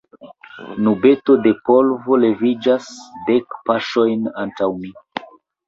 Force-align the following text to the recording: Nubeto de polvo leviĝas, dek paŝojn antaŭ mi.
Nubeto 0.87 1.35
de 1.43 1.51
polvo 1.69 2.19
leviĝas, 2.25 2.89
dek 3.29 3.61
paŝojn 3.71 4.27
antaŭ 4.47 4.73
mi. 4.83 4.95